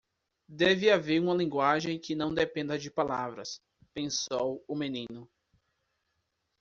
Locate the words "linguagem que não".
1.35-2.33